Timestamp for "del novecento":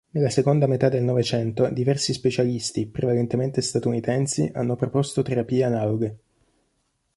0.89-1.69